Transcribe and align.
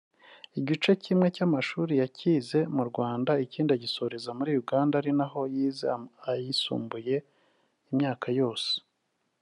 Igice 0.59 0.89
kimwe 1.03 1.27
cy’amashuri 1.35 1.93
yacyize 2.01 2.59
mu 2.75 2.83
Rwanda 2.89 3.31
ikindi 3.45 3.71
agisoreza 3.77 4.29
muri 4.37 4.51
Uganda 4.61 4.93
ari 5.01 5.11
na 5.19 5.25
ho 5.31 5.41
yize 5.53 5.85
ayisumbuye 6.31 7.15
imyaka 7.91 8.27
yose 8.41 8.71